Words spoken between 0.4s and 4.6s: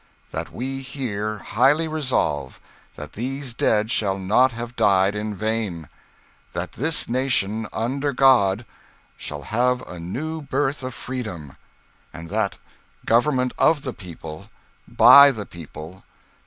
we here highly resolve that these dead shall not